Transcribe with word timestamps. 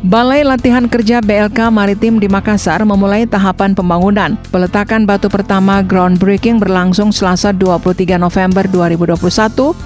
Balai 0.00 0.48
Latihan 0.48 0.88
Kerja 0.88 1.20
BLK 1.20 1.68
Maritim 1.68 2.16
di 2.16 2.24
Makassar 2.24 2.80
memulai 2.88 3.28
tahapan 3.28 3.76
pembangunan. 3.76 4.32
Peletakan 4.48 5.04
batu 5.04 5.28
pertama 5.28 5.84
groundbreaking 5.84 6.56
berlangsung 6.56 7.12
Selasa 7.12 7.52
23 7.52 8.16
November 8.16 8.64
2021 8.64 9.20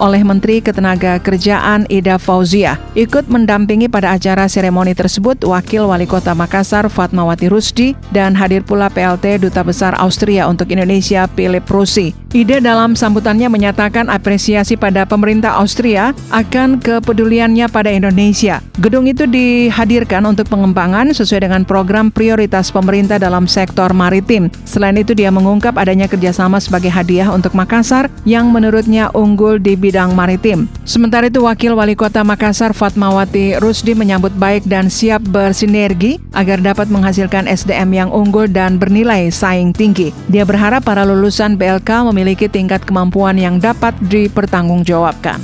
oleh 0.00 0.22
Menteri 0.24 0.64
Ketenaga 0.64 1.20
Kerjaan 1.20 1.84
Ida 1.92 2.16
Fauzia. 2.16 2.80
Ikut 2.96 3.28
mendampingi 3.28 3.92
pada 3.92 4.16
acara 4.16 4.48
seremoni 4.48 4.96
tersebut 4.96 5.44
Wakil 5.44 5.84
Wali 5.84 6.08
Kota 6.08 6.32
Makassar 6.32 6.88
Fatmawati 6.88 7.52
Rusdi 7.52 7.92
dan 8.08 8.32
hadir 8.32 8.64
pula 8.64 8.88
PLT 8.88 9.44
Duta 9.44 9.60
Besar 9.60 9.92
Austria 10.00 10.48
untuk 10.48 10.72
Indonesia 10.72 11.28
Philip 11.36 11.68
Rusi. 11.68 12.16
Ide 12.32 12.64
dalam 12.64 12.96
sambutannya 12.96 13.48
menyatakan 13.52 14.08
apresiasi 14.08 14.76
pada 14.76 15.04
pemerintah 15.04 15.60
Austria 15.60 16.16
akan 16.32 16.80
kepeduliannya 16.80 17.68
pada 17.72 17.88
Indonesia. 17.92 18.60
Gedung 18.80 19.08
itu 19.08 19.24
dihadirkan 19.24 19.97
dihadirkan 19.98 20.30
untuk 20.30 20.46
pengembangan 20.46 21.10
sesuai 21.10 21.50
dengan 21.50 21.66
program 21.66 22.14
prioritas 22.14 22.70
pemerintah 22.70 23.18
dalam 23.18 23.50
sektor 23.50 23.90
maritim. 23.90 24.46
Selain 24.62 24.94
itu, 24.94 25.10
dia 25.10 25.26
mengungkap 25.34 25.74
adanya 25.74 26.06
kerjasama 26.06 26.62
sebagai 26.62 26.86
hadiah 26.86 27.34
untuk 27.34 27.58
Makassar 27.58 28.06
yang 28.22 28.46
menurutnya 28.54 29.10
unggul 29.10 29.58
di 29.58 29.74
bidang 29.74 30.14
maritim. 30.14 30.70
Sementara 30.86 31.26
itu, 31.26 31.42
Wakil 31.42 31.74
Wali 31.74 31.98
Kota 31.98 32.22
Makassar 32.22 32.70
Fatmawati 32.70 33.58
Rusdi 33.58 33.98
menyambut 33.98 34.30
baik 34.38 34.70
dan 34.70 34.86
siap 34.86 35.26
bersinergi 35.26 36.22
agar 36.30 36.62
dapat 36.62 36.86
menghasilkan 36.86 37.50
SDM 37.50 37.90
yang 37.90 38.10
unggul 38.14 38.46
dan 38.46 38.78
bernilai 38.78 39.34
saing 39.34 39.74
tinggi. 39.74 40.14
Dia 40.30 40.46
berharap 40.46 40.86
para 40.86 41.02
lulusan 41.02 41.58
BLK 41.58 42.06
memiliki 42.14 42.46
tingkat 42.46 42.86
kemampuan 42.86 43.34
yang 43.34 43.58
dapat 43.58 43.98
dipertanggungjawabkan. 44.06 45.42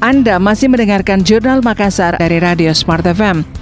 Anda 0.00 0.40
masih 0.40 0.72
mendengarkan 0.72 1.20
Jurnal 1.22 1.60
Makassar 1.60 2.16
dari 2.16 2.40
Radio 2.40 2.72
Smart 2.72 3.04
FM. 3.04 3.61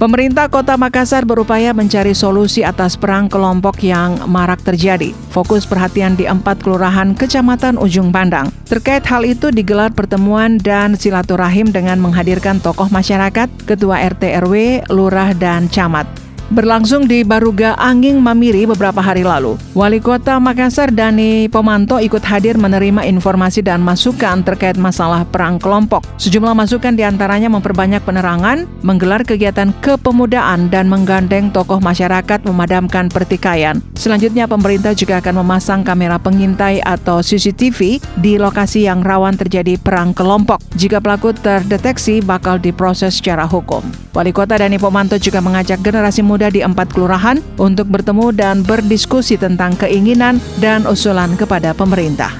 Pemerintah 0.00 0.48
Kota 0.48 0.80
Makassar 0.80 1.28
berupaya 1.28 1.76
mencari 1.76 2.16
solusi 2.16 2.64
atas 2.64 2.96
perang 2.96 3.28
kelompok 3.28 3.84
yang 3.84 4.16
marak 4.32 4.64
terjadi. 4.64 5.12
Fokus 5.28 5.68
perhatian 5.68 6.16
di 6.16 6.24
empat 6.24 6.64
kelurahan 6.64 7.12
Kecamatan 7.12 7.76
Ujung 7.76 8.08
Pandang. 8.08 8.48
Terkait 8.64 9.04
hal 9.04 9.28
itu 9.28 9.52
digelar 9.52 9.92
pertemuan 9.92 10.56
dan 10.56 10.96
silaturahim 10.96 11.68
dengan 11.68 12.00
menghadirkan 12.00 12.64
tokoh 12.64 12.88
masyarakat, 12.88 13.52
ketua 13.68 14.00
RT 14.08 14.40
RW, 14.40 14.88
lurah 14.88 15.36
dan 15.36 15.68
camat 15.68 16.08
berlangsung 16.50 17.06
di 17.06 17.22
Baruga 17.22 17.78
Anging 17.78 18.18
Mamiri 18.18 18.66
beberapa 18.66 18.98
hari 18.98 19.22
lalu. 19.22 19.54
Wali 19.72 20.02
Kota 20.02 20.42
Makassar 20.42 20.90
Dani 20.90 21.46
Pomanto 21.46 22.02
ikut 22.02 22.20
hadir 22.26 22.58
menerima 22.58 23.06
informasi 23.06 23.62
dan 23.62 23.80
masukan 23.80 24.42
terkait 24.42 24.74
masalah 24.74 25.22
perang 25.22 25.62
kelompok. 25.62 26.02
Sejumlah 26.18 26.52
masukan 26.52 26.98
di 26.98 27.06
antaranya 27.06 27.46
memperbanyak 27.46 28.02
penerangan, 28.02 28.66
menggelar 28.82 29.22
kegiatan 29.22 29.70
kepemudaan, 29.78 30.68
dan 30.68 30.90
menggandeng 30.90 31.54
tokoh 31.54 31.78
masyarakat 31.78 32.42
memadamkan 32.42 33.06
pertikaian. 33.06 33.78
Selanjutnya 33.94 34.50
pemerintah 34.50 34.92
juga 34.92 35.22
akan 35.22 35.46
memasang 35.46 35.80
kamera 35.86 36.18
pengintai 36.18 36.82
atau 36.82 37.22
CCTV 37.22 38.02
di 38.18 38.36
lokasi 38.36 38.90
yang 38.90 39.06
rawan 39.06 39.38
terjadi 39.38 39.78
perang 39.78 40.10
kelompok. 40.10 40.58
Jika 40.74 40.98
pelaku 40.98 41.30
terdeteksi, 41.32 42.18
bakal 42.20 42.58
diproses 42.58 43.22
secara 43.22 43.46
hukum. 43.46 43.86
Wali 44.10 44.34
Kota 44.34 44.58
Dani 44.58 44.74
Pomanto 44.74 45.14
juga 45.22 45.38
mengajak 45.38 45.78
generasi 45.86 46.26
muda 46.40 46.48
di 46.56 46.64
empat 46.64 46.96
kelurahan 46.96 47.36
untuk 47.60 47.92
bertemu 47.92 48.32
dan 48.32 48.64
berdiskusi 48.64 49.36
tentang 49.36 49.76
keinginan 49.76 50.40
dan 50.56 50.88
usulan 50.88 51.36
kepada 51.36 51.76
pemerintah. 51.76 52.32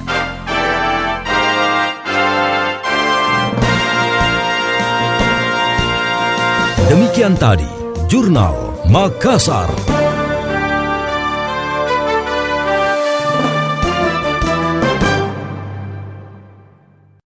Demikian 6.89 7.37
tadi, 7.37 7.69
Jurnal 8.09 8.81
Makassar. 8.89 9.69